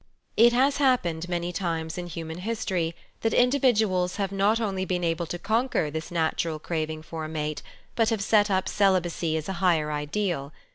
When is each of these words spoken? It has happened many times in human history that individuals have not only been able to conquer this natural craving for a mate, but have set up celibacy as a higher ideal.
It 0.35 0.51
has 0.51 0.77
happened 0.77 1.29
many 1.29 1.53
times 1.53 1.95
in 1.95 2.07
human 2.07 2.39
history 2.39 2.95
that 3.19 3.35
individuals 3.35 4.15
have 4.15 4.31
not 4.31 4.59
only 4.59 4.83
been 4.83 5.03
able 5.03 5.27
to 5.27 5.37
conquer 5.37 5.91
this 5.91 6.09
natural 6.09 6.57
craving 6.57 7.03
for 7.03 7.23
a 7.23 7.29
mate, 7.29 7.61
but 7.95 8.09
have 8.09 8.23
set 8.23 8.49
up 8.49 8.67
celibacy 8.67 9.37
as 9.37 9.47
a 9.47 9.53
higher 9.61 9.91
ideal. 9.91 10.53